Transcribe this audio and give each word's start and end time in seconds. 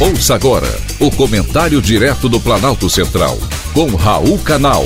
Ouça 0.00 0.36
agora 0.36 0.68
o 1.00 1.10
comentário 1.10 1.82
direto 1.82 2.28
do 2.28 2.38
Planalto 2.38 2.88
Central, 2.88 3.36
com 3.74 3.96
Raul 3.96 4.38
Canal. 4.38 4.84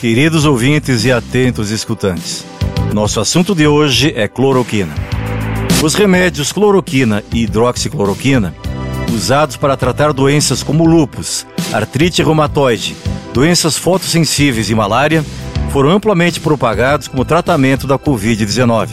Queridos 0.00 0.46
ouvintes 0.46 1.04
e 1.04 1.12
atentos 1.12 1.70
escutantes, 1.70 2.46
nosso 2.94 3.20
assunto 3.20 3.54
de 3.54 3.66
hoje 3.66 4.14
é 4.16 4.26
cloroquina. 4.26 4.94
Os 5.82 5.94
remédios 5.94 6.50
cloroquina 6.50 7.22
e 7.30 7.42
hidroxicloroquina, 7.42 8.54
usados 9.12 9.58
para 9.58 9.76
tratar 9.76 10.14
doenças 10.14 10.62
como 10.62 10.86
lúpus, 10.86 11.46
artrite 11.74 12.22
reumatoide, 12.22 12.96
doenças 13.34 13.76
fotossensíveis 13.76 14.70
e 14.70 14.74
malária, 14.74 15.22
foram 15.70 15.90
amplamente 15.90 16.40
propagados 16.40 17.06
como 17.06 17.22
tratamento 17.22 17.86
da 17.86 17.98
Covid-19. 17.98 18.88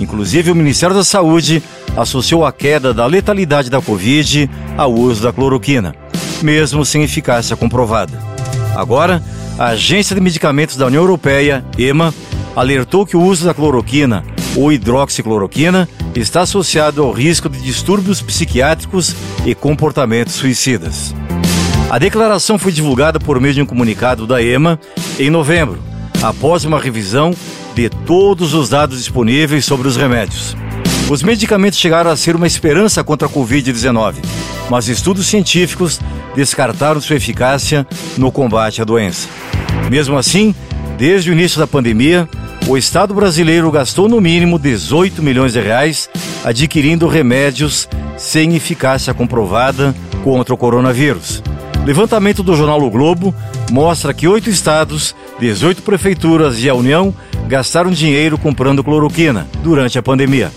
Inclusive, 0.00 0.50
o 0.50 0.54
Ministério 0.54 0.94
da 0.94 1.04
Saúde 1.04 1.62
associou 1.96 2.44
a 2.44 2.52
queda 2.52 2.92
da 2.92 3.06
letalidade 3.06 3.70
da 3.70 3.80
Covid 3.80 4.50
ao 4.76 4.92
uso 4.92 5.22
da 5.22 5.32
cloroquina, 5.32 5.94
mesmo 6.42 6.84
sem 6.84 7.02
eficácia 7.02 7.56
comprovada. 7.56 8.18
Agora, 8.74 9.22
a 9.58 9.68
Agência 9.68 10.14
de 10.14 10.20
Medicamentos 10.20 10.76
da 10.76 10.86
União 10.86 11.02
Europeia, 11.02 11.64
EMA, 11.78 12.12
alertou 12.54 13.06
que 13.06 13.16
o 13.16 13.22
uso 13.22 13.46
da 13.46 13.54
cloroquina 13.54 14.22
ou 14.54 14.72
hidroxicloroquina 14.72 15.88
está 16.14 16.42
associado 16.42 17.02
ao 17.02 17.12
risco 17.12 17.48
de 17.48 17.60
distúrbios 17.60 18.22
psiquiátricos 18.22 19.14
e 19.44 19.54
comportamentos 19.54 20.34
suicidas. 20.34 21.14
A 21.90 21.98
declaração 21.98 22.58
foi 22.58 22.72
divulgada 22.72 23.20
por 23.20 23.40
meio 23.40 23.54
de 23.54 23.62
um 23.62 23.66
comunicado 23.66 24.26
da 24.26 24.42
EMA 24.42 24.78
em 25.18 25.30
novembro, 25.30 25.78
após 26.22 26.64
uma 26.64 26.80
revisão 26.80 27.34
de 27.76 27.90
todos 27.90 28.54
os 28.54 28.70
dados 28.70 28.96
disponíveis 28.96 29.66
sobre 29.66 29.86
os 29.86 29.98
remédios. 29.98 30.56
Os 31.10 31.22
medicamentos 31.22 31.78
chegaram 31.78 32.10
a 32.10 32.16
ser 32.16 32.34
uma 32.34 32.46
esperança 32.46 33.04
contra 33.04 33.28
a 33.28 33.30
Covid-19, 33.30 34.14
mas 34.70 34.88
estudos 34.88 35.26
científicos 35.26 36.00
descartaram 36.34 37.02
sua 37.02 37.16
eficácia 37.16 37.86
no 38.16 38.32
combate 38.32 38.80
à 38.80 38.84
doença. 38.84 39.28
Mesmo 39.90 40.16
assim, 40.16 40.54
desde 40.96 41.28
o 41.28 41.34
início 41.34 41.58
da 41.58 41.66
pandemia, 41.66 42.26
o 42.66 42.78
Estado 42.78 43.12
brasileiro 43.12 43.70
gastou 43.70 44.08
no 44.08 44.22
mínimo 44.22 44.58
18 44.58 45.22
milhões 45.22 45.52
de 45.52 45.60
reais 45.60 46.08
adquirindo 46.42 47.06
remédios 47.06 47.86
sem 48.16 48.56
eficácia 48.56 49.12
comprovada 49.12 49.94
contra 50.24 50.54
o 50.54 50.56
coronavírus. 50.56 51.42
Levantamento 51.86 52.42
do 52.42 52.56
jornal 52.56 52.82
O 52.82 52.90
Globo 52.90 53.32
mostra 53.70 54.12
que 54.12 54.26
oito 54.26 54.50
estados, 54.50 55.14
18 55.38 55.82
prefeituras 55.82 56.58
e 56.58 56.68
a 56.68 56.74
União 56.74 57.14
gastaram 57.46 57.92
dinheiro 57.92 58.36
comprando 58.36 58.82
cloroquina 58.82 59.46
durante 59.62 59.96
a 59.96 60.02
pandemia. 60.02 60.50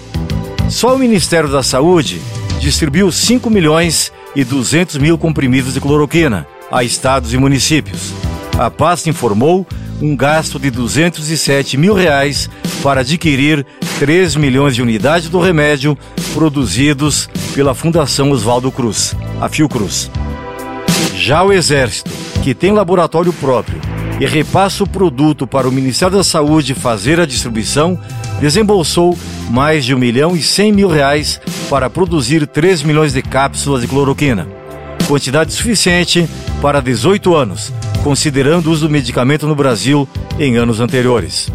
Só 0.69 0.95
o 0.95 0.97
Ministério 0.97 1.47
da 1.47 1.61
Saúde 1.61 2.19
distribuiu 2.59 3.11
5 3.11 3.47
milhões 3.47 4.11
e 4.35 4.43
200 4.43 4.97
mil 4.97 5.19
comprimidos 5.19 5.75
de 5.75 5.79
cloroquina 5.79 6.47
a 6.71 6.83
estados 6.83 7.31
e 7.31 7.37
municípios. 7.37 8.11
A 8.57 8.71
pasta 8.71 9.07
informou 9.07 9.67
um 10.01 10.15
gasto 10.15 10.57
de 10.57 10.71
207 10.71 11.77
mil 11.77 11.93
reais 11.93 12.49
para 12.81 13.01
adquirir 13.01 13.63
3 13.99 14.35
milhões 14.35 14.73
de 14.73 14.81
unidades 14.81 15.29
do 15.29 15.39
remédio 15.39 15.95
produzidos 16.33 17.29
pela 17.53 17.75
Fundação 17.75 18.31
Oswaldo 18.31 18.71
Cruz, 18.71 19.15
a 19.39 19.47
Fiocruz. 19.47 20.09
Já 21.19 21.43
o 21.43 21.51
Exército, 21.51 22.09
que 22.41 22.55
tem 22.55 22.71
laboratório 22.71 23.33
próprio 23.33 23.77
e 24.21 24.25
repassa 24.25 24.85
o 24.85 24.89
produto 24.89 25.45
para 25.45 25.67
o 25.67 25.71
Ministério 25.71 26.15
da 26.15 26.23
Saúde 26.23 26.73
fazer 26.73 27.19
a 27.19 27.25
distribuição, 27.25 27.99
desembolsou 28.39 29.17
mais 29.49 29.83
de 29.83 29.93
1 29.93 29.99
milhão 29.99 30.35
e 30.35 30.41
100 30.41 30.71
mil 30.71 30.87
reais 30.87 31.41
para 31.69 31.89
produzir 31.89 32.47
3 32.47 32.83
milhões 32.83 33.11
de 33.11 33.21
cápsulas 33.21 33.81
de 33.81 33.87
cloroquina. 33.87 34.47
Quantidade 35.09 35.51
suficiente 35.51 36.27
para 36.61 36.81
18 36.81 37.35
anos, 37.35 37.73
considerando 38.01 38.67
o 38.67 38.71
uso 38.71 38.87
do 38.87 38.91
medicamento 38.91 39.45
no 39.45 39.55
Brasil 39.55 40.07
em 40.39 40.55
anos 40.55 40.79
anteriores. 40.79 41.51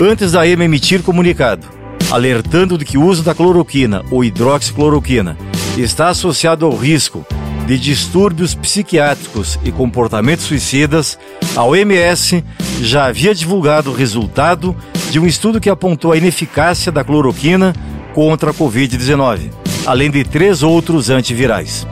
Antes 0.00 0.32
da 0.32 0.46
EMA 0.46 0.66
emitir 0.66 1.02
comunicado, 1.02 1.66
alertando 2.12 2.78
de 2.78 2.84
que 2.84 2.96
o 2.96 3.04
uso 3.04 3.24
da 3.24 3.34
cloroquina 3.34 4.04
ou 4.08 4.22
hidroxicloroquina 4.22 5.36
está 5.76 6.10
associado 6.10 6.64
ao 6.64 6.76
risco 6.76 7.26
de 7.68 7.78
distúrbios 7.78 8.54
psiquiátricos 8.54 9.58
e 9.62 9.70
comportamentos 9.70 10.46
suicidas, 10.46 11.18
a 11.54 11.62
OMS 11.62 12.42
já 12.80 13.04
havia 13.04 13.34
divulgado 13.34 13.90
o 13.90 13.94
resultado 13.94 14.74
de 15.10 15.20
um 15.20 15.26
estudo 15.26 15.60
que 15.60 15.68
apontou 15.68 16.12
a 16.12 16.16
ineficácia 16.16 16.90
da 16.90 17.04
cloroquina 17.04 17.74
contra 18.14 18.52
a 18.52 18.54
Covid-19, 18.54 19.50
além 19.84 20.10
de 20.10 20.24
três 20.24 20.62
outros 20.62 21.10
antivirais. 21.10 21.86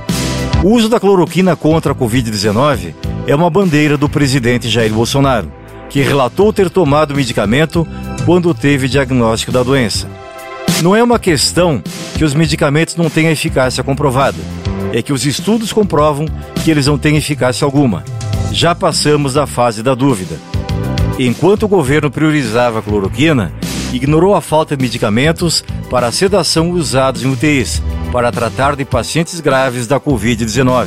O 0.64 0.70
uso 0.70 0.88
da 0.88 0.98
cloroquina 0.98 1.54
contra 1.54 1.92
a 1.92 1.94
Covid-19 1.94 2.94
é 3.26 3.34
uma 3.34 3.50
bandeira 3.50 3.98
do 3.98 4.08
presidente 4.08 4.70
Jair 4.70 4.94
Bolsonaro, 4.94 5.52
que 5.90 6.00
relatou 6.00 6.54
ter 6.54 6.70
tomado 6.70 7.10
o 7.10 7.16
medicamento 7.16 7.86
quando 8.24 8.54
teve 8.54 8.88
diagnóstico 8.88 9.52
da 9.52 9.62
doença. 9.62 10.08
Não 10.82 10.96
é 10.96 11.02
uma 11.02 11.18
questão 11.18 11.82
que 12.16 12.24
os 12.24 12.32
medicamentos 12.32 12.96
não 12.96 13.10
tenham 13.10 13.30
eficácia 13.30 13.84
comprovada 13.84 14.38
é 14.96 15.02
que 15.02 15.12
os 15.12 15.26
estudos 15.26 15.74
comprovam 15.74 16.24
que 16.64 16.70
eles 16.70 16.86
não 16.86 16.96
têm 16.96 17.18
eficácia 17.18 17.66
alguma. 17.66 18.02
Já 18.50 18.74
passamos 18.74 19.34
da 19.34 19.46
fase 19.46 19.82
da 19.82 19.94
dúvida. 19.94 20.38
Enquanto 21.18 21.64
o 21.64 21.68
governo 21.68 22.10
priorizava 22.10 22.78
a 22.78 22.82
cloroquina, 22.82 23.52
ignorou 23.92 24.34
a 24.34 24.40
falta 24.40 24.74
de 24.74 24.82
medicamentos 24.82 25.62
para 25.90 26.06
a 26.06 26.12
sedação 26.12 26.70
usados 26.70 27.22
em 27.22 27.30
UTIs 27.30 27.82
para 28.10 28.32
tratar 28.32 28.74
de 28.74 28.86
pacientes 28.86 29.38
graves 29.38 29.86
da 29.86 30.00
Covid-19. 30.00 30.86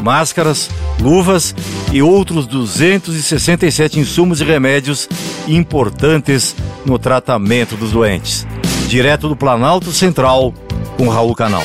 Máscaras, 0.00 0.70
luvas 1.00 1.52
e 1.92 2.00
outros 2.00 2.46
267 2.46 3.98
insumos 3.98 4.40
e 4.40 4.44
remédios 4.44 5.08
importantes 5.48 6.54
no 6.86 7.00
tratamento 7.00 7.76
dos 7.76 7.90
doentes. 7.90 8.46
Direto 8.86 9.28
do 9.28 9.34
Planalto 9.34 9.90
Central, 9.90 10.54
com 10.96 11.08
Raul 11.08 11.34
Canal. 11.34 11.64